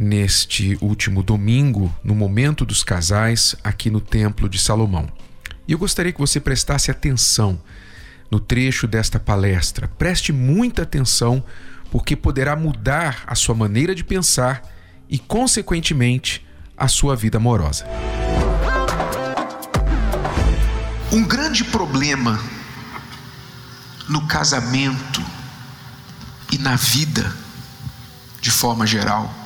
[0.00, 5.06] neste último domingo, no momento dos casais, aqui no Templo de Salomão.
[5.68, 7.60] E eu gostaria que você prestasse atenção
[8.30, 9.88] no trecho desta palestra.
[9.98, 11.44] Preste muita atenção,
[11.90, 14.62] porque poderá mudar a sua maneira de pensar
[15.06, 16.46] e, consequentemente,
[16.78, 17.84] a sua vida amorosa.
[21.12, 22.40] Um grande problema
[24.08, 25.22] no casamento
[26.50, 27.36] e na vida,
[28.40, 29.39] de forma geral,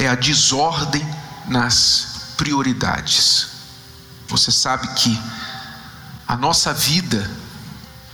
[0.00, 1.06] é a desordem
[1.46, 3.48] nas prioridades.
[4.28, 5.20] Você sabe que
[6.26, 7.30] a nossa vida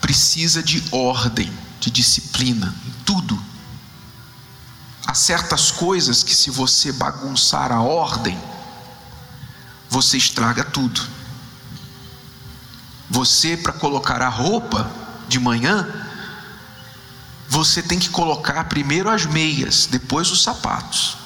[0.01, 3.41] precisa de ordem, de disciplina, em tudo.
[5.07, 8.37] Há certas coisas que, se você bagunçar a ordem,
[9.89, 11.01] você estraga tudo.
[13.09, 14.91] Você, para colocar a roupa
[15.29, 15.87] de manhã,
[17.49, 21.26] você tem que colocar primeiro as meias, depois os sapatos.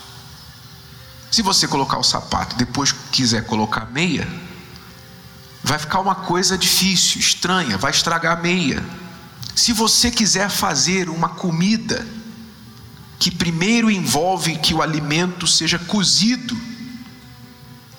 [1.30, 4.26] Se você colocar o sapato depois quiser colocar meia,
[5.62, 8.84] vai ficar uma coisa difícil, estranha, vai estragar a meia.
[9.54, 12.06] Se você quiser fazer uma comida
[13.18, 16.56] que primeiro envolve que o alimento seja cozido,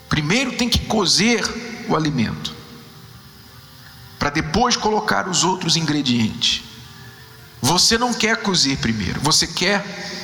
[0.09, 1.45] primeiro tem que cozer
[1.87, 2.53] o alimento,
[4.17, 6.63] para depois colocar os outros ingredientes.
[7.61, 10.20] Você não quer cozer primeiro, você quer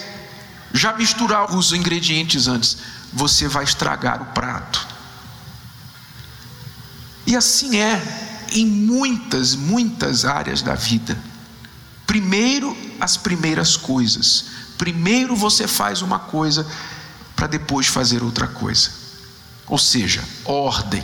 [0.74, 2.78] já misturar os ingredientes antes
[3.12, 4.86] você vai estragar o prato.
[7.26, 8.02] E assim é
[8.52, 11.18] em muitas, muitas áreas da vida.
[12.06, 14.46] Primeiro as primeiras coisas.
[14.78, 16.66] Primeiro você faz uma coisa
[17.36, 18.92] para depois fazer outra coisa.
[19.68, 21.04] Ou seja, ordem,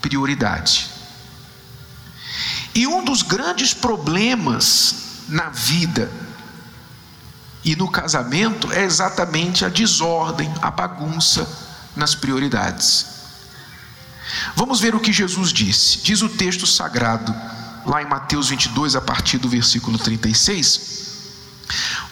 [0.00, 0.88] prioridade.
[2.74, 4.94] E um dos grandes problemas
[5.28, 6.10] na vida
[7.64, 11.48] e no casamento é exatamente a desordem, a bagunça
[11.96, 13.06] nas prioridades.
[14.54, 15.98] Vamos ver o que Jesus disse.
[15.98, 17.34] Diz o texto sagrado,
[17.86, 21.04] lá em Mateus 22, a partir do versículo 36.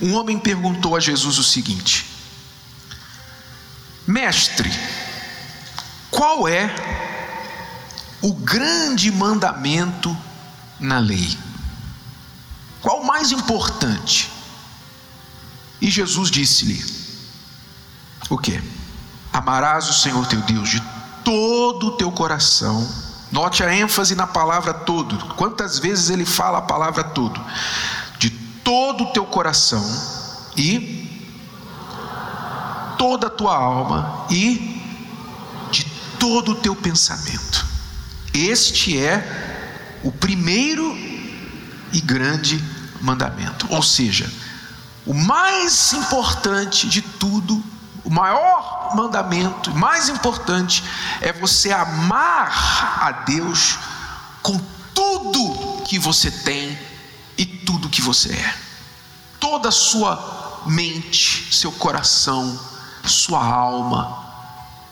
[0.00, 2.06] Um homem perguntou a Jesus o seguinte:
[4.06, 4.72] Mestre,
[6.10, 6.74] qual é
[8.22, 10.16] o grande mandamento
[10.80, 11.36] na lei?
[12.80, 14.30] Qual o mais importante?
[15.82, 16.82] E Jesus disse-lhe:
[18.30, 18.62] O que?
[19.32, 20.80] Amarás o Senhor teu Deus de
[21.24, 22.88] todo o teu coração.
[23.32, 25.18] Note a ênfase na palavra todo.
[25.34, 27.44] Quantas vezes ele fala a palavra todo?
[28.16, 29.84] De todo o teu coração
[30.56, 31.10] e
[32.96, 34.80] toda a tua alma e
[35.72, 35.84] de
[36.20, 37.66] todo o teu pensamento.
[38.32, 40.96] Este é o primeiro
[41.92, 42.62] e grande
[43.00, 43.66] mandamento.
[43.70, 44.30] Ou seja,
[45.06, 47.62] o mais importante de tudo,
[48.04, 50.84] o maior mandamento, mais importante,
[51.20, 53.78] é você amar a Deus
[54.42, 54.60] com
[54.94, 56.78] tudo que você tem
[57.36, 58.54] e tudo que você é.
[59.40, 62.58] Toda a sua mente, seu coração,
[63.04, 64.22] sua alma,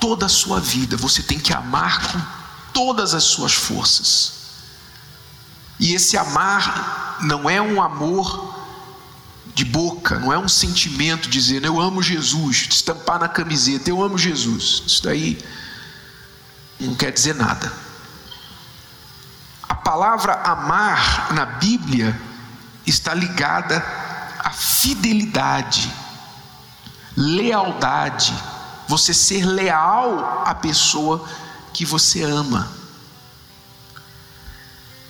[0.01, 2.21] toda a sua vida, você tem que amar com
[2.73, 4.33] todas as suas forças.
[5.79, 8.60] E esse amar não é um amor
[9.61, 14.17] de boca, não é um sentimento dizendo eu amo Jesus, estampar na camiseta, eu amo
[14.17, 14.83] Jesus.
[14.87, 15.39] Isso daí
[16.81, 17.71] não quer dizer nada.
[19.69, 22.19] A palavra amar na Bíblia
[22.87, 23.85] está ligada
[24.39, 25.93] à fidelidade,
[27.15, 28.33] lealdade,
[28.89, 31.29] você ser leal à pessoa
[31.75, 32.67] que você ama.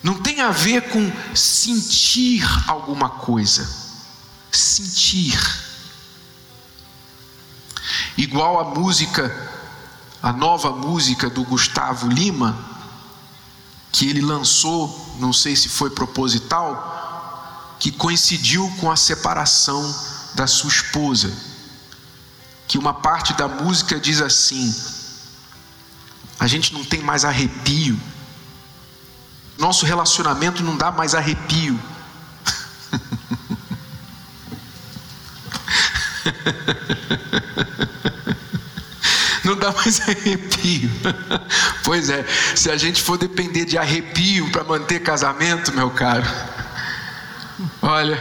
[0.03, 3.80] Não tem a ver com sentir alguma coisa
[4.58, 5.38] sentir.
[8.17, 9.50] Igual a música,
[10.23, 12.56] a nova música do Gustavo Lima,
[13.93, 19.82] que ele lançou, não sei se foi proposital, que coincidiu com a separação
[20.35, 21.32] da sua esposa.
[22.69, 24.75] Que uma parte da música diz assim:
[26.38, 27.99] a gente não tem mais arrepio,
[29.61, 31.79] nosso relacionamento não dá mais arrepio.
[39.61, 40.91] dá mais arrepio.
[41.85, 42.25] Pois é,
[42.55, 46.25] se a gente for depender de arrepio para manter casamento, meu caro,
[47.83, 48.17] olha,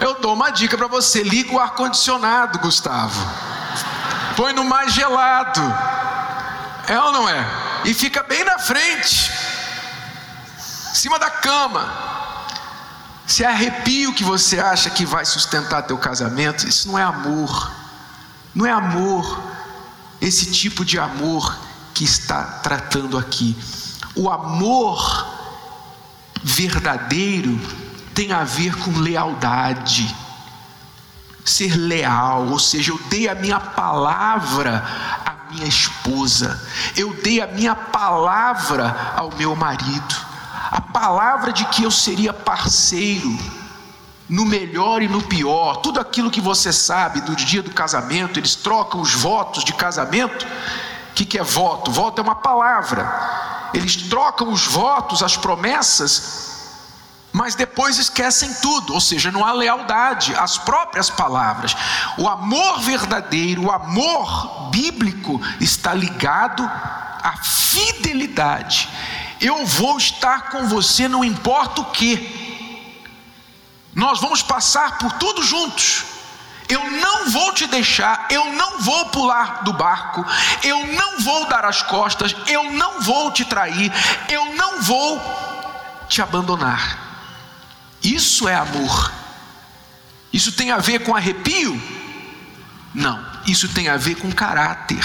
[0.00, 3.24] eu dou uma dica para você: liga o ar-condicionado, Gustavo.
[4.36, 5.60] Põe no mais gelado.
[6.88, 7.46] É ou não é?
[7.84, 9.30] E fica bem na frente,
[10.90, 12.03] em cima da cama.
[13.34, 17.68] Se é arrepio que você acha que vai sustentar teu casamento, isso não é amor.
[18.54, 19.42] Não é amor,
[20.20, 21.58] esse tipo de amor
[21.92, 23.56] que está tratando aqui.
[24.14, 25.26] O amor
[26.44, 27.60] verdadeiro
[28.14, 30.14] tem a ver com lealdade.
[31.44, 34.80] Ser leal, ou seja, eu dei a minha palavra
[35.26, 36.62] à minha esposa,
[36.96, 40.23] eu dei a minha palavra ao meu marido
[40.74, 43.38] a palavra de que eu seria parceiro
[44.28, 48.56] no melhor e no pior, tudo aquilo que você sabe do dia do casamento, eles
[48.56, 50.44] trocam os votos de casamento.
[50.44, 51.92] O que, que é voto?
[51.92, 53.70] Voto é uma palavra.
[53.72, 56.64] Eles trocam os votos, as promessas,
[57.32, 61.76] mas depois esquecem tudo, ou seja, não há lealdade às próprias palavras.
[62.18, 66.68] O amor verdadeiro, o amor bíblico está ligado
[67.22, 68.88] à fidelidade
[69.40, 72.44] eu vou estar com você, não importa o que.
[73.94, 76.04] Nós vamos passar por tudo juntos.
[76.68, 80.24] Eu não vou te deixar, eu não vou pular do barco,
[80.62, 83.92] eu não vou dar as costas, eu não vou te trair,
[84.30, 85.20] eu não vou
[86.08, 86.98] te abandonar.
[88.02, 89.12] Isso é amor.
[90.32, 91.80] Isso tem a ver com arrepio?
[92.94, 95.04] Não, isso tem a ver com caráter.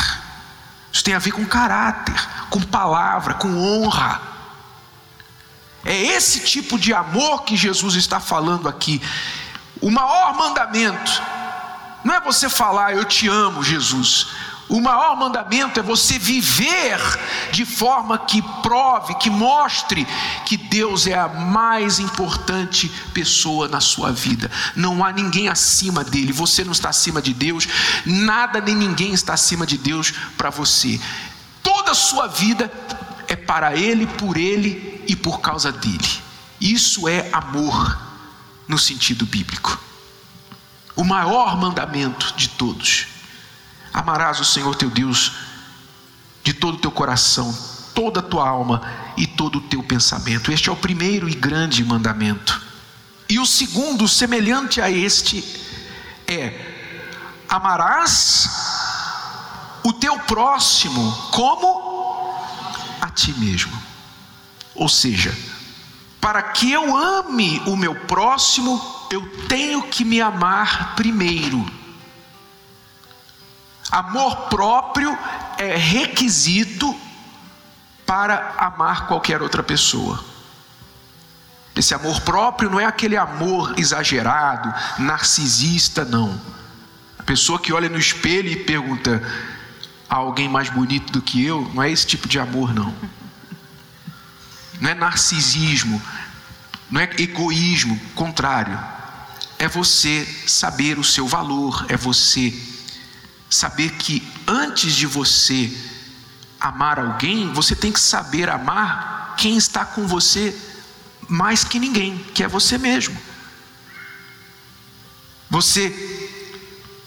[0.92, 2.16] Isso tem a ver com caráter,
[2.50, 4.22] com palavra, com honra.
[5.86, 9.02] É esse tipo de amor que Jesus está falando aqui.
[9.82, 11.22] O maior mandamento
[12.04, 14.28] não é você falar eu te amo, Jesus.
[14.70, 17.00] O maior mandamento é você viver
[17.52, 20.08] de forma que prove, que mostre
[20.46, 24.50] que Deus é a mais importante pessoa na sua vida.
[24.76, 26.32] Não há ninguém acima dele.
[26.32, 27.68] Você não está acima de Deus.
[28.06, 31.02] Nada nem ninguém está acima de Deus para você.
[31.90, 32.72] Toda a sua vida
[33.28, 36.22] é para Ele, por Ele e por causa dele.
[36.62, 38.00] Isso é amor
[38.68, 39.82] no sentido bíblico.
[40.96, 43.08] O maior mandamento de todos.
[43.92, 45.32] Amarás o Senhor teu Deus
[46.44, 47.52] de todo o teu coração,
[47.96, 48.84] toda a tua alma
[49.18, 50.52] e todo o teu pensamento.
[50.52, 52.62] Este é o primeiro e grande mandamento.
[53.28, 55.44] E o segundo, semelhante a este,
[56.28, 58.69] é: amarás
[59.84, 62.34] o teu próximo como
[63.02, 63.78] a ti mesmo.
[64.76, 65.36] Ou seja,
[66.22, 68.82] para que eu ame o meu próximo,
[69.12, 71.66] eu tenho que me amar primeiro.
[73.92, 75.18] Amor próprio
[75.58, 76.96] é requisito
[78.06, 80.24] para amar qualquer outra pessoa.
[81.76, 86.40] Esse amor próprio não é aquele amor exagerado, narcisista, não.
[87.18, 89.24] A pessoa que olha no espelho e pergunta:
[90.10, 91.70] há alguém mais bonito do que eu?
[91.74, 92.94] Não é esse tipo de amor, não
[94.80, 96.02] não é narcisismo,
[96.90, 98.80] não é egoísmo, contrário.
[99.58, 102.54] É você saber o seu valor, é você
[103.50, 105.76] saber que antes de você
[106.60, 110.58] amar alguém, você tem que saber amar quem está com você
[111.28, 113.18] mais que ninguém, que é você mesmo.
[115.50, 115.90] Você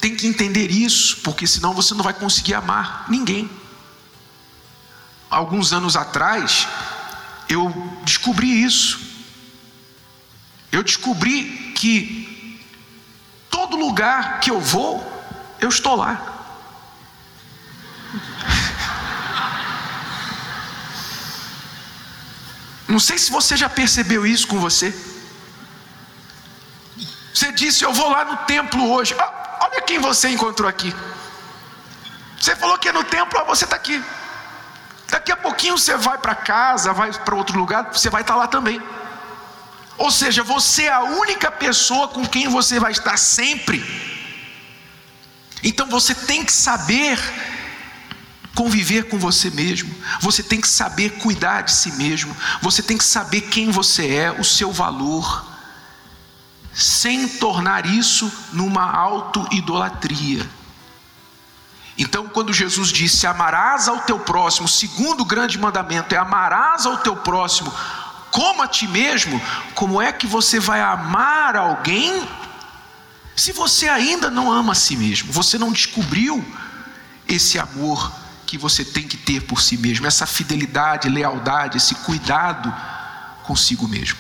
[0.03, 3.49] tem que entender isso, porque senão você não vai conseguir amar ninguém.
[5.31, 6.67] Alguns anos atrás,
[7.49, 7.71] eu
[8.03, 9.01] descobri isso.
[10.73, 12.61] Eu descobri que
[13.49, 15.01] todo lugar que eu vou,
[15.61, 16.21] eu estou lá.
[22.89, 24.93] Não sei se você já percebeu isso com você.
[27.33, 29.15] Você disse: Eu vou lá no templo hoje.
[29.17, 29.42] Ah,
[29.83, 30.95] quem você encontrou aqui.
[32.41, 34.03] Você falou que é no templo, ah, você está aqui.
[35.09, 38.41] Daqui a pouquinho você vai para casa, vai para outro lugar, você vai estar tá
[38.41, 38.81] lá também.
[39.99, 43.85] Ou seja, você é a única pessoa com quem você vai estar sempre.
[45.63, 47.19] Então você tem que saber
[48.55, 53.05] conviver com você mesmo, você tem que saber cuidar de si mesmo, você tem que
[53.05, 55.52] saber quem você é, o seu valor,
[56.75, 60.49] sem tornar isso numa auto-idolatria.
[61.99, 66.99] Então, quando Jesus disse: Amarás ao teu próximo, o segundo grande mandamento é amarás ao
[66.99, 67.73] teu próximo
[68.33, 69.41] como a ti mesmo,
[69.75, 72.27] como é que você vai amar alguém
[73.37, 75.31] se você ainda não ama a si mesmo?
[75.31, 76.43] Você não descobriu
[77.29, 78.11] esse amor
[78.47, 82.75] que você tem que ter por si mesmo, essa fidelidade, lealdade, esse cuidado
[83.43, 84.19] consigo mesmo.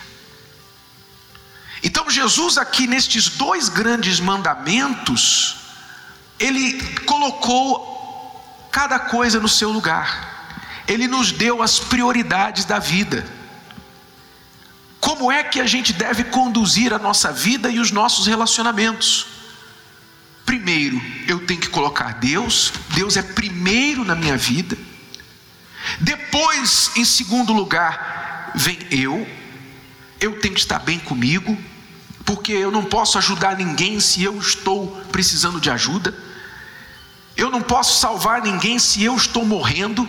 [2.12, 5.56] Jesus, aqui nestes dois grandes mandamentos,
[6.38, 13.26] ele colocou cada coisa no seu lugar, ele nos deu as prioridades da vida.
[15.00, 19.26] Como é que a gente deve conduzir a nossa vida e os nossos relacionamentos?
[20.46, 24.76] Primeiro, eu tenho que colocar Deus, Deus é primeiro na minha vida.
[26.00, 29.26] Depois, em segundo lugar, vem eu,
[30.20, 31.56] eu tenho que estar bem comigo,
[32.24, 36.14] porque eu não posso ajudar ninguém se eu estou precisando de ajuda,
[37.36, 40.08] eu não posso salvar ninguém se eu estou morrendo.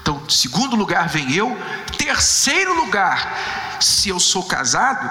[0.00, 1.56] Então, segundo lugar vem eu.
[1.98, 5.08] Terceiro lugar, se eu sou casado,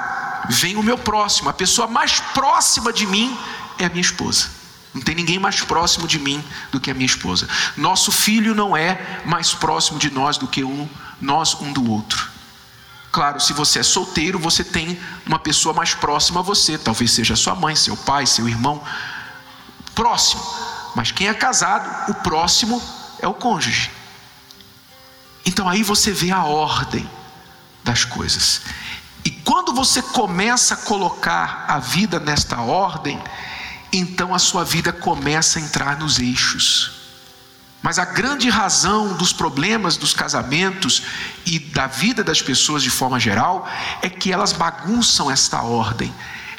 [0.49, 1.49] vem o meu próximo.
[1.49, 3.37] A pessoa mais próxima de mim
[3.77, 4.49] é a minha esposa.
[4.93, 7.47] Não tem ninguém mais próximo de mim do que a minha esposa.
[7.75, 10.89] Nosso filho não é mais próximo de nós do que um,
[11.21, 12.36] nós um do outro.
[13.17, 14.95] Claro, se você é solteiro, você tem
[15.25, 18.79] uma pessoa mais próxima a você, talvez seja sua mãe, seu pai, seu irmão,
[19.95, 20.39] próximo.
[20.95, 22.79] Mas quem é casado, o próximo
[23.19, 23.89] é o cônjuge.
[25.43, 27.09] Então aí você vê a ordem
[27.83, 28.61] das coisas.
[29.25, 33.19] E quando você começa a colocar a vida nesta ordem,
[33.91, 36.96] então a sua vida começa a entrar nos eixos.
[37.87, 41.03] Mas a grande razão dos problemas dos casamentos
[41.45, 43.65] e da vida das pessoas de forma geral
[44.01, 46.13] é que elas bagunçam esta ordem,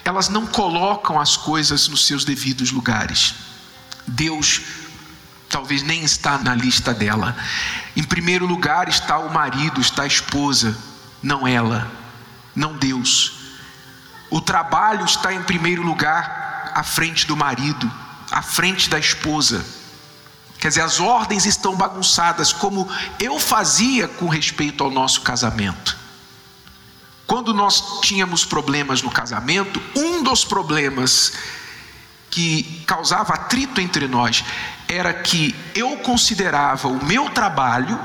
[0.07, 3.35] elas não colocam as coisas nos seus devidos lugares.
[4.07, 4.63] Deus
[5.51, 7.37] talvez nem está na lista dela.
[7.95, 10.75] Em primeiro lugar está o marido, está a esposa,
[11.23, 11.93] não ela,
[12.57, 13.35] não Deus.
[14.31, 17.93] O trabalho está em primeiro lugar à frente do marido,
[18.31, 19.78] à frente da esposa.
[20.59, 22.89] Quer dizer, as ordens estão bagunçadas, como
[23.21, 25.97] eu fazia com respeito ao nosso casamento.
[27.27, 31.33] Quando nós tínhamos problemas no casamento, um dos problemas
[32.31, 34.45] que causava atrito entre nós
[34.89, 37.99] era que eu considerava o meu trabalho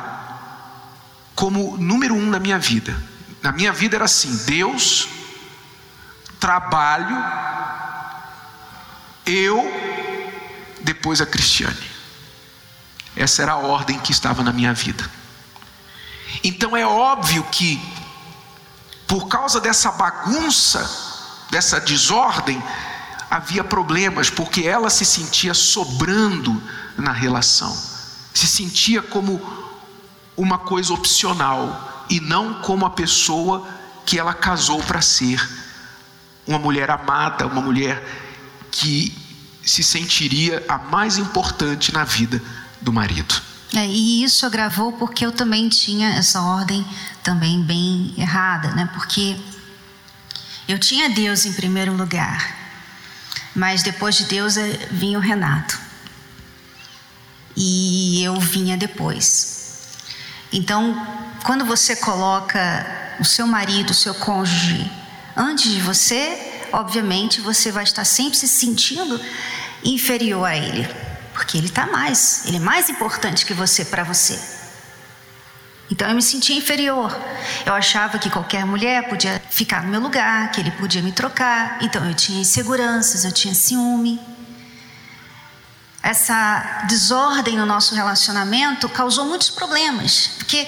[1.34, 2.96] como número um na minha vida.
[3.42, 5.08] Na minha vida era assim: Deus,
[6.40, 7.16] trabalho,
[9.26, 9.64] eu,
[10.82, 11.93] depois a Cristiane.
[13.16, 15.10] Essa era a ordem que estava na minha vida.
[16.44, 17.80] Então é óbvio que,
[19.08, 20.90] por causa dessa bagunça,
[21.52, 22.62] dessa desordem,
[23.30, 26.62] havia problemas, porque ela se sentia sobrando
[26.98, 27.76] na relação,
[28.34, 29.42] se sentia como
[30.36, 33.68] uma coisa opcional e não como a pessoa
[34.06, 35.42] que ela casou para ser,
[36.46, 38.04] uma mulher amada, uma mulher
[38.70, 39.16] que
[39.64, 42.42] se sentiria a mais importante na vida
[42.84, 43.34] do marido.
[43.74, 46.86] É, e isso agravou porque eu também tinha essa ordem
[47.24, 48.88] também bem errada, né?
[48.94, 49.36] Porque
[50.68, 52.64] eu tinha Deus em primeiro lugar
[53.56, 55.80] mas depois de Deus eh, vinha o Renato.
[57.56, 59.88] E eu vinha depois.
[60.52, 60.96] Então,
[61.44, 64.92] quando você coloca o seu marido, o seu cônjuge
[65.36, 69.20] antes de você, obviamente você vai estar sempre se sentindo
[69.84, 70.88] inferior a ele,
[71.44, 74.40] porque ele está mais, ele é mais importante que você para você.
[75.92, 77.14] Então eu me sentia inferior.
[77.66, 81.80] Eu achava que qualquer mulher podia ficar no meu lugar, que ele podia me trocar.
[81.82, 84.22] Então eu tinha inseguranças, eu tinha ciúme.
[86.02, 90.66] Essa desordem no nosso relacionamento causou muitos problemas, porque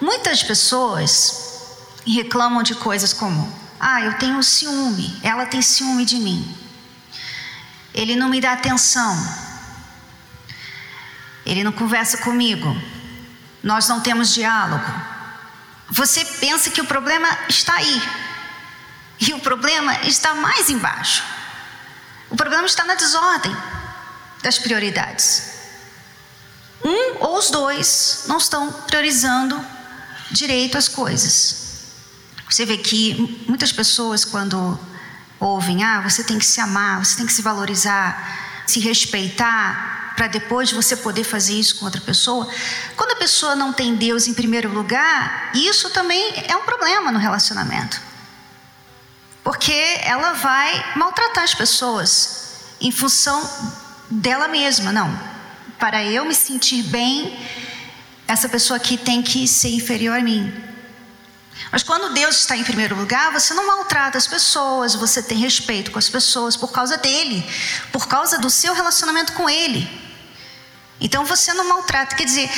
[0.00, 3.50] muitas pessoas reclamam de coisas como:
[3.80, 6.54] ah, eu tenho ciúme, ela tem ciúme de mim,
[7.94, 9.45] ele não me dá atenção,
[11.46, 12.76] ele não conversa comigo,
[13.62, 14.84] nós não temos diálogo.
[15.88, 18.02] Você pensa que o problema está aí,
[19.20, 21.24] e o problema está mais embaixo.
[22.28, 23.56] O problema está na desordem
[24.42, 25.54] das prioridades.
[26.84, 29.58] Um ou os dois não estão priorizando
[30.30, 31.64] direito as coisas.
[32.48, 34.78] Você vê que muitas pessoas, quando
[35.40, 40.26] ouvem, ah, você tem que se amar, você tem que se valorizar, se respeitar, para
[40.26, 42.48] depois você poder fazer isso com outra pessoa.
[42.96, 47.18] Quando a pessoa não tem Deus em primeiro lugar, isso também é um problema no
[47.18, 48.00] relacionamento.
[49.44, 53.48] Porque ela vai maltratar as pessoas em função
[54.10, 54.90] dela mesma.
[54.90, 55.20] Não,
[55.78, 57.38] para eu me sentir bem,
[58.26, 60.52] essa pessoa aqui tem que ser inferior a mim.
[61.70, 65.90] Mas quando Deus está em primeiro lugar, você não maltrata as pessoas, você tem respeito
[65.90, 67.44] com as pessoas por causa dele,
[67.92, 70.05] por causa do seu relacionamento com ele.
[71.00, 72.16] Então você não maltrata.
[72.16, 72.50] Quer dizer,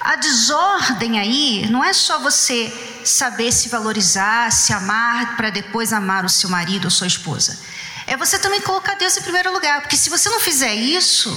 [0.00, 2.72] a desordem aí não é só você
[3.04, 7.58] saber se valorizar, se amar para depois amar o seu marido ou sua esposa.
[8.06, 11.30] É você também colocar Deus em primeiro lugar, porque se você não fizer isso,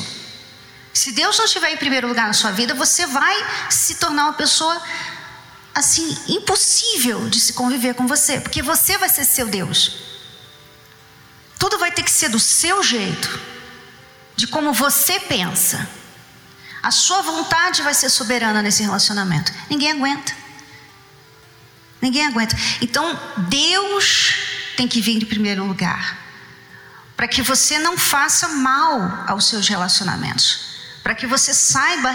[0.94, 3.36] se Deus não estiver em primeiro lugar na sua vida, você vai
[3.70, 4.82] se tornar uma pessoa
[5.76, 9.98] assim impossível de se conviver com você, porque você vai ser seu Deus.
[11.60, 13.40] Tudo vai ter que ser do seu jeito,
[14.36, 15.88] de como você pensa.
[16.84, 19.54] A sua vontade vai ser soberana nesse relacionamento.
[19.70, 20.36] Ninguém aguenta.
[22.02, 22.58] Ninguém aguenta.
[22.82, 24.36] Então, Deus
[24.76, 26.20] tem que vir em primeiro lugar.
[27.16, 30.74] Para que você não faça mal aos seus relacionamentos.
[31.02, 32.12] Para que você saiba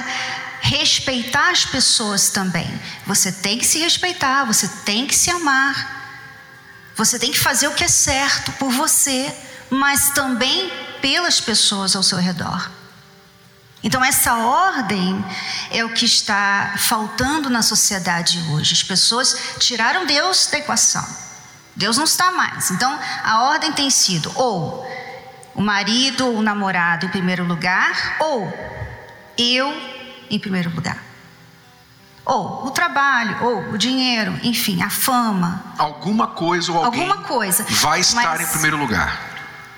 [0.60, 2.68] respeitar as pessoas também.
[3.06, 5.96] Você tem que se respeitar, você tem que se amar.
[6.94, 9.34] Você tem que fazer o que é certo por você,
[9.70, 10.70] mas também
[11.00, 12.70] pelas pessoas ao seu redor.
[13.82, 15.25] Então, essa ordem
[15.70, 18.75] é o que está faltando na sociedade hoje.
[18.75, 21.06] As pessoas tiraram Deus da equação.
[21.76, 22.73] Deus não está mais.
[22.73, 24.85] Então, a ordem tem sido ou
[25.54, 28.52] o marido ou o namorado em primeiro lugar, ou
[29.37, 29.73] eu
[30.28, 30.99] em primeiro lugar.
[32.25, 35.64] Ou o trabalho, ou o dinheiro, enfim, a fama.
[35.78, 37.64] Alguma coisa ou alguém Alguma coisa.
[37.70, 39.18] vai estar Mas em primeiro lugar.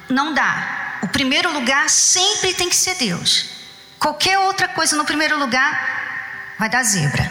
[0.09, 0.99] Não dá.
[1.03, 3.60] O primeiro lugar sempre tem que ser Deus.
[4.01, 7.31] Qualquer outra coisa no primeiro lugar vai dar zebra.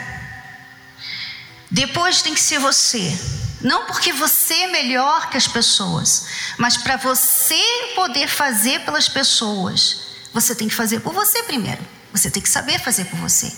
[1.70, 3.20] Depois tem que ser você.
[3.60, 7.62] Não porque você é melhor que as pessoas, mas para você
[7.96, 10.02] poder fazer pelas pessoas,
[10.34, 11.86] você tem que fazer por você primeiro.
[12.14, 13.52] Você tem que saber fazer por você.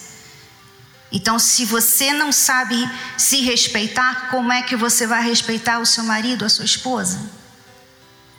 [1.12, 6.06] Então, se você não sabe se respeitar, como é que você vai respeitar o seu
[6.06, 7.20] marido, a sua esposa?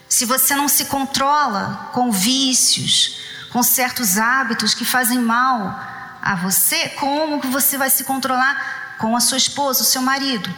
[0.09, 3.22] Se você não se controla com vícios,
[3.53, 5.79] com certos hábitos que fazem mal
[6.23, 10.53] a você, como que você vai se controlar com a sua esposa, o seu marido?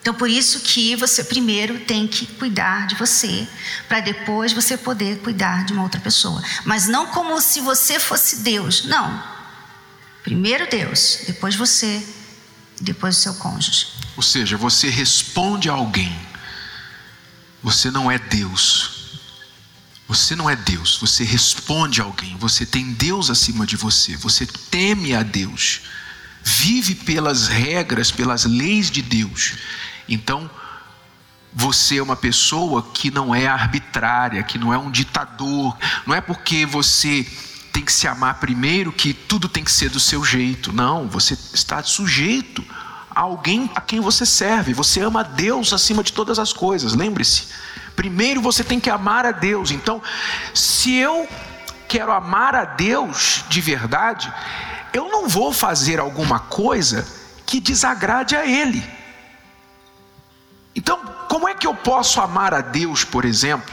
[0.00, 3.48] Então, por isso que você primeiro tem que cuidar de você,
[3.88, 6.42] para depois você poder cuidar de uma outra pessoa.
[6.66, 8.84] Mas não como se você fosse Deus.
[8.84, 9.22] Não.
[10.22, 12.06] Primeiro Deus, depois você,
[12.82, 13.88] depois o seu cônjuge.
[14.14, 16.14] Ou seja, você responde a alguém.
[17.62, 18.93] Você não é Deus.
[20.06, 20.98] Você não é Deus.
[21.00, 22.36] Você responde a alguém.
[22.38, 24.16] Você tem Deus acima de você.
[24.16, 25.82] Você teme a Deus.
[26.42, 29.54] Vive pelas regras, pelas leis de Deus.
[30.08, 30.50] Então,
[31.52, 35.76] você é uma pessoa que não é arbitrária, que não é um ditador.
[36.06, 37.26] Não é porque você
[37.72, 40.72] tem que se amar primeiro que tudo tem que ser do seu jeito.
[40.72, 42.64] Não, você está sujeito
[43.14, 44.74] alguém a quem você serve.
[44.74, 46.94] Você ama a Deus acima de todas as coisas.
[46.94, 47.48] Lembre-se.
[47.94, 49.70] Primeiro você tem que amar a Deus.
[49.70, 50.02] Então,
[50.52, 51.28] se eu
[51.88, 54.32] quero amar a Deus de verdade,
[54.92, 57.06] eu não vou fazer alguma coisa
[57.46, 58.82] que desagrade a Ele.
[60.74, 60.98] Então,
[61.28, 63.72] como é que eu posso amar a Deus, por exemplo?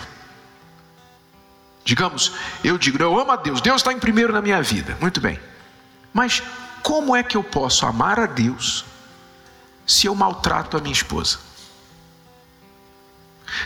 [1.84, 2.32] Digamos,
[2.64, 5.40] eu digo, eu amo a Deus, Deus está em primeiro na minha vida, muito bem.
[6.14, 6.44] Mas
[6.84, 8.86] como é que eu posso amar a Deus
[9.86, 11.40] se eu maltrato a minha esposa?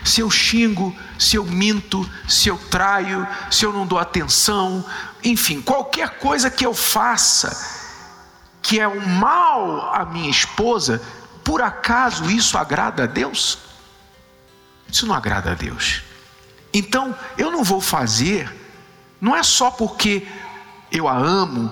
[0.04, 4.84] Se eu xingo, se eu minto, se eu traio, se eu não dou atenção,
[5.24, 7.76] enfim, qualquer coisa que eu faça
[8.62, 11.00] que é um mal à minha esposa,
[11.44, 13.60] por acaso isso agrada a Deus?
[14.92, 16.02] Isso não agrada a Deus.
[16.74, 18.52] Então, eu não vou fazer,
[19.22, 20.28] não é só porque
[20.92, 21.72] eu a amo,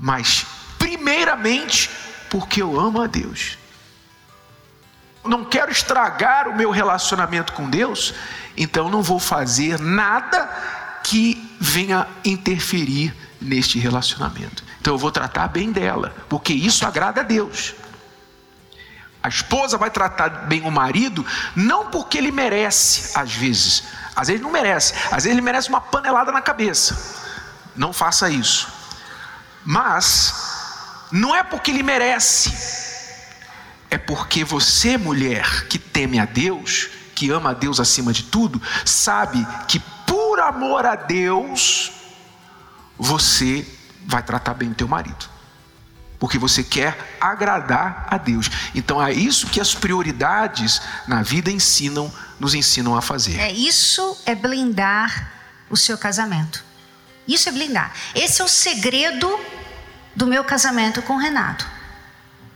[0.00, 0.46] mas
[0.78, 1.90] primeiramente
[2.32, 3.58] porque eu amo a Deus.
[5.22, 8.14] Não quero estragar o meu relacionamento com Deus,
[8.56, 10.48] então não vou fazer nada
[11.04, 14.64] que venha interferir neste relacionamento.
[14.80, 17.74] Então eu vou tratar bem dela, porque isso agrada a Deus.
[19.22, 23.84] A esposa vai tratar bem o marido, não porque ele merece, às vezes.
[24.16, 24.94] Às vezes não merece.
[25.04, 26.96] Às vezes ele merece uma panelada na cabeça.
[27.76, 28.72] Não faça isso.
[29.66, 30.51] Mas,
[31.12, 32.52] não é porque ele merece.
[33.90, 38.60] É porque você, mulher, que teme a Deus, que ama a Deus acima de tudo,
[38.84, 41.92] sabe que por amor a Deus,
[42.98, 43.66] você
[44.06, 45.32] vai tratar bem o teu marido
[46.22, 48.48] porque você quer agradar a Deus.
[48.76, 53.40] Então é isso que as prioridades na vida ensinam, nos ensinam a fazer.
[53.40, 55.32] É isso é blindar
[55.68, 56.64] o seu casamento.
[57.26, 57.92] Isso é blindar.
[58.14, 59.36] Esse é o segredo
[60.14, 61.66] do meu casamento com o Renato.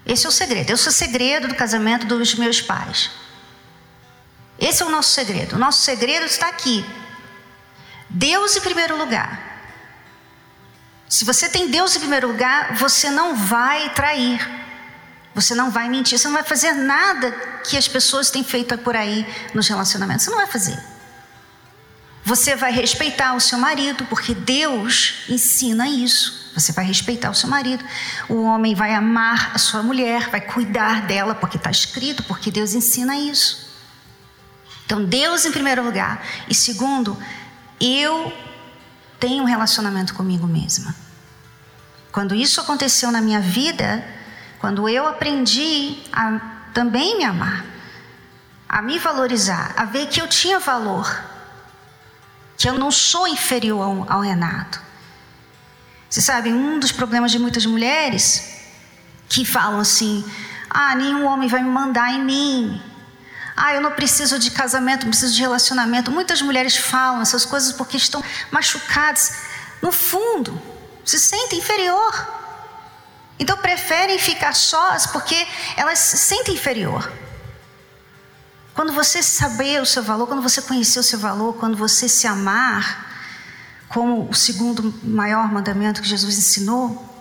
[0.04, 0.72] Esse é o segredo.
[0.72, 3.10] Esse é o segredo do casamento dos meus pais.
[4.58, 5.56] Esse é o nosso segredo.
[5.56, 6.84] O nosso segredo está aqui.
[8.08, 9.46] Deus em primeiro lugar.
[11.08, 14.40] Se você tem Deus em primeiro lugar, você não vai trair.
[15.34, 17.30] Você não vai mentir, você não vai fazer nada
[17.68, 20.24] que as pessoas têm feito por aí nos relacionamentos.
[20.24, 20.82] Você não vai fazer.
[22.24, 26.45] Você vai respeitar o seu marido, porque Deus ensina isso.
[26.56, 27.84] Você vai respeitar o seu marido.
[28.30, 32.72] O homem vai amar a sua mulher, vai cuidar dela, porque está escrito, porque Deus
[32.72, 33.66] ensina isso.
[34.86, 36.24] Então, Deus em primeiro lugar.
[36.48, 37.18] E segundo,
[37.78, 38.32] eu
[39.20, 40.94] tenho um relacionamento comigo mesma.
[42.10, 44.02] Quando isso aconteceu na minha vida,
[44.58, 47.66] quando eu aprendi a também me amar,
[48.66, 51.22] a me valorizar, a ver que eu tinha valor,
[52.56, 54.85] que eu não sou inferior ao Renato.
[56.16, 58.42] Você sabe, um dos problemas de muitas mulheres
[59.28, 60.24] que falam assim:
[60.70, 62.82] ah, nenhum homem vai me mandar em mim.
[63.54, 66.10] Ah, eu não preciso de casamento, não preciso de relacionamento.
[66.10, 69.40] Muitas mulheres falam essas coisas porque estão machucadas.
[69.82, 70.58] No fundo,
[71.04, 72.26] se sentem inferior.
[73.38, 77.12] Então preferem ficar sós porque elas se sentem inferior.
[78.72, 82.26] Quando você saber o seu valor, quando você conhecer o seu valor, quando você se
[82.26, 83.06] amar,
[83.88, 87.14] como o segundo maior mandamento que Jesus ensinou,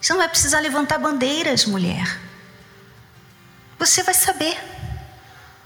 [0.00, 2.20] você não vai precisar levantar bandeiras, mulher.
[3.78, 4.56] Você vai saber.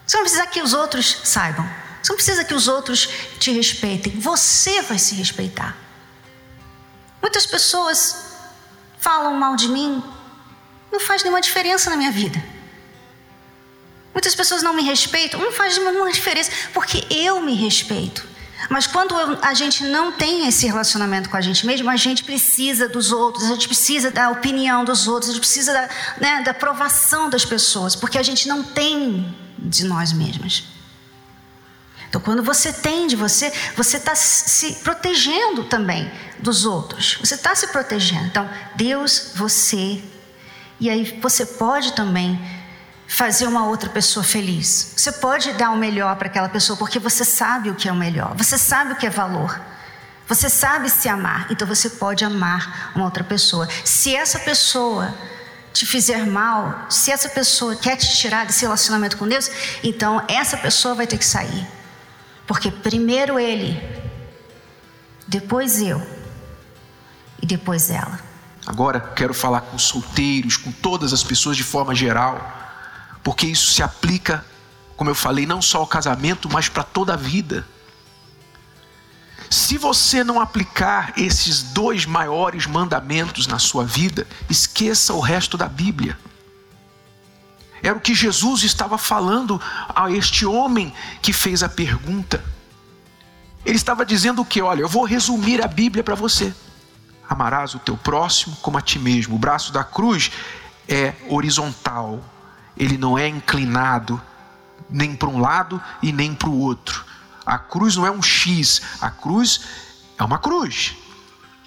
[0.07, 1.69] Você não precisa que os outros saibam.
[2.03, 4.19] Você não precisa que os outros te respeitem.
[4.19, 5.77] Você vai se respeitar.
[7.21, 8.33] Muitas pessoas
[8.99, 10.03] falam mal de mim,
[10.91, 12.43] não faz nenhuma diferença na minha vida.
[14.13, 18.32] Muitas pessoas não me respeitam, não faz nenhuma diferença, porque eu me respeito.
[18.69, 22.89] Mas quando a gente não tem esse relacionamento com a gente mesmo, a gente precisa
[22.89, 25.89] dos outros, a gente precisa da opinião dos outros, a gente precisa da,
[26.21, 30.65] né, da aprovação das pessoas, porque a gente não tem de nós mesmos.
[32.09, 37.17] Então, quando você tem de você, você está se protegendo também dos outros.
[37.21, 38.27] Você está se protegendo.
[38.27, 40.03] Então, Deus, você.
[40.79, 42.39] E aí você pode também
[43.13, 44.95] fazer uma outra pessoa feliz.
[44.97, 47.95] Você pode dar o melhor para aquela pessoa porque você sabe o que é o
[47.95, 48.35] melhor.
[48.37, 49.61] Você sabe o que é valor.
[50.27, 51.47] Você sabe se amar.
[51.51, 53.69] Então você pode amar uma outra pessoa.
[53.85, 55.15] Se essa pessoa
[55.75, 59.51] te fizer mal, se essa pessoa quer te tirar desse relacionamento com Deus,
[59.85, 61.67] então essa pessoa vai ter que sair.
[62.47, 63.79] Porque primeiro ele,
[65.29, 66.01] depois eu
[67.43, 68.19] e depois ela.
[68.67, 72.62] Agora quero falar com solteiros, com todas as pessoas de forma geral,
[73.23, 74.45] porque isso se aplica,
[74.97, 77.67] como eu falei, não só ao casamento, mas para toda a vida.
[79.51, 85.69] Se você não aplicar esses dois maiores mandamentos na sua vida, esqueça o resto da
[85.69, 86.19] Bíblia.
[87.83, 89.61] Era o que Jesus estava falando
[89.95, 92.43] a este homem que fez a pergunta.
[93.65, 94.63] Ele estava dizendo o que?
[94.63, 96.55] Olha, eu vou resumir a Bíblia para você.
[97.29, 99.35] Amarás o teu próximo como a ti mesmo.
[99.35, 100.31] O braço da cruz
[100.89, 102.25] é horizontal,
[102.77, 104.21] ele não é inclinado
[104.89, 107.05] nem para um lado e nem para o outro.
[107.45, 109.61] A cruz não é um X, a cruz
[110.19, 110.95] é uma cruz.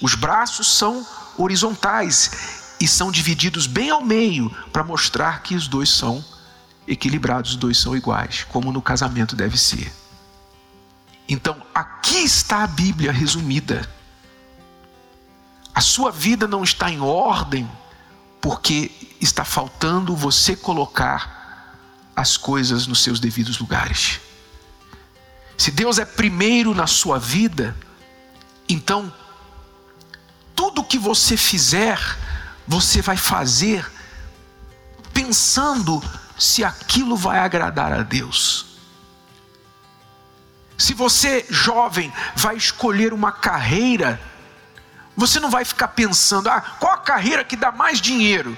[0.02, 1.06] Os braços são
[1.38, 6.24] horizontais e são divididos bem ao meio para mostrar que os dois são
[6.88, 9.92] equilibrados, os dois são iguais, como no casamento deve ser.
[11.28, 13.90] Então, aqui está a Bíblia resumida.
[15.74, 17.70] A sua vida não está em ordem
[18.46, 21.74] porque está faltando você colocar
[22.16, 24.22] as coisas nos seus devidos lugares.
[25.58, 27.76] Se Deus é primeiro na sua vida,
[28.70, 29.12] então
[30.56, 32.00] tudo que você fizer,
[32.68, 33.84] você vai fazer
[35.12, 36.00] pensando
[36.38, 38.78] se aquilo vai agradar a Deus.
[40.78, 44.22] Se você, jovem, vai escolher uma carreira,
[45.16, 48.58] você não vai ficar pensando, ah, qual a carreira que dá mais dinheiro?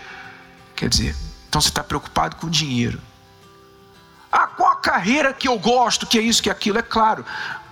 [0.75, 1.15] Quer dizer,
[1.47, 3.01] então você está preocupado com dinheiro.
[4.31, 6.77] Ah, qual a carreira que eu gosto, que é isso, que é aquilo?
[6.77, 7.25] É claro,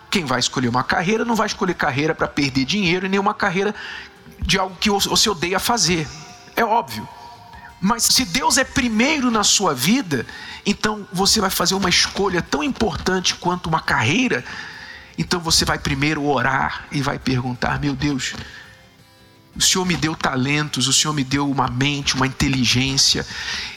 [0.10, 3.76] quem vai escolher uma carreira não vai escolher carreira para perder dinheiro, nem uma carreira
[4.40, 6.08] de algo que você odeia fazer.
[6.56, 7.08] É óbvio.
[7.82, 10.26] Mas se Deus é primeiro na sua vida,
[10.66, 14.44] então você vai fazer uma escolha tão importante quanto uma carreira.
[15.18, 18.34] Então você vai primeiro orar e vai perguntar: Meu Deus,
[19.56, 23.26] o Senhor me deu talentos, o Senhor me deu uma mente, uma inteligência,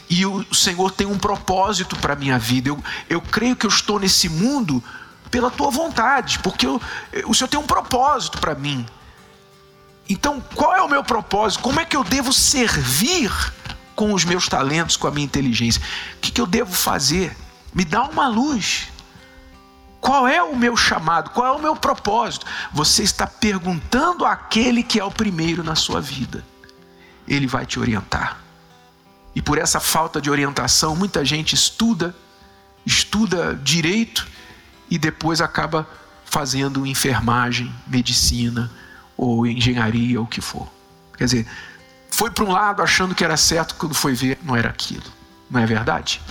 [0.09, 2.69] e o Senhor tem um propósito para a minha vida.
[2.69, 4.83] Eu, eu creio que eu estou nesse mundo
[5.31, 6.81] pela tua vontade, porque eu,
[7.25, 8.85] o Senhor tem um propósito para mim.
[10.09, 11.61] Então, qual é o meu propósito?
[11.61, 13.31] Como é que eu devo servir
[13.95, 15.81] com os meus talentos, com a minha inteligência?
[16.17, 17.37] O que, que eu devo fazer?
[17.73, 18.88] Me dá uma luz.
[20.01, 21.29] Qual é o meu chamado?
[21.31, 22.45] Qual é o meu propósito?
[22.71, 26.43] Você está perguntando àquele que é o primeiro na sua vida.
[27.27, 28.37] Ele vai te orientar.
[29.35, 32.15] E por essa falta de orientação, muita gente estuda,
[32.85, 34.27] estuda direito
[34.89, 35.87] e depois acaba
[36.25, 38.71] fazendo enfermagem, medicina
[39.17, 40.67] ou engenharia, ou o que for.
[41.17, 41.47] Quer dizer,
[42.09, 45.03] foi para um lado achando que era certo, quando foi ver, não era aquilo.
[45.49, 46.21] Não é verdade?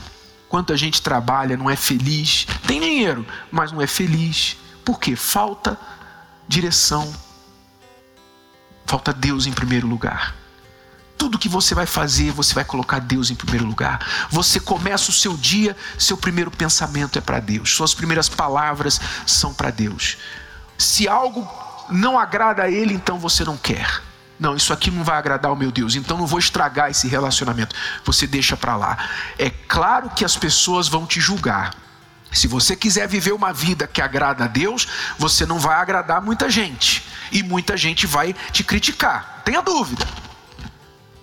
[0.48, 4.56] Quanta gente trabalha, não é feliz, tem dinheiro, mas não é feliz.
[4.84, 5.14] Por quê?
[5.14, 5.78] Falta
[6.48, 7.12] direção.
[8.86, 10.34] Falta Deus em primeiro lugar.
[11.18, 14.28] Tudo que você vai fazer, você vai colocar Deus em primeiro lugar.
[14.30, 19.52] Você começa o seu dia, seu primeiro pensamento é para Deus, suas primeiras palavras são
[19.52, 20.16] para Deus.
[20.78, 21.46] Se algo
[21.90, 24.07] não agrada a Ele, então você não quer.
[24.38, 27.74] Não, isso aqui não vai agradar ao meu Deus, então não vou estragar esse relacionamento.
[28.04, 28.96] Você deixa para lá.
[29.36, 31.74] É claro que as pessoas vão te julgar.
[32.30, 34.86] Se você quiser viver uma vida que agrada a Deus,
[35.18, 37.04] você não vai agradar muita gente.
[37.32, 39.42] E muita gente vai te criticar.
[39.44, 40.06] Tenha dúvida.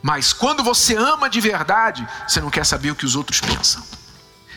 [0.01, 3.84] Mas quando você ama de verdade, você não quer saber o que os outros pensam.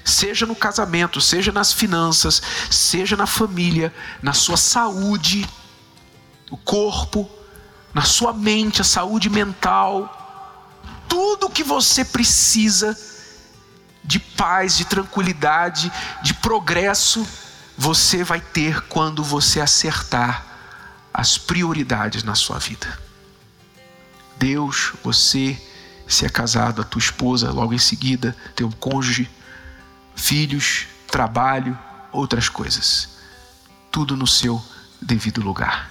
[0.04, 5.48] Seja no casamento, seja nas finanças, seja na família, na sua saúde,
[6.50, 7.30] o corpo,
[7.92, 10.14] na sua mente, a saúde mental,
[11.08, 12.96] tudo que você precisa
[14.04, 17.26] de paz, de tranquilidade, de progresso,
[17.76, 20.46] você vai ter quando você acertar
[21.12, 22.98] as prioridades na sua vida.
[24.38, 25.60] Deus, você,
[26.06, 29.28] se é casado, a tua esposa, logo em seguida, teu cônjuge,
[30.14, 31.78] filhos, trabalho,
[32.12, 33.08] outras coisas.
[33.90, 34.62] Tudo no seu
[35.00, 35.90] devido lugar.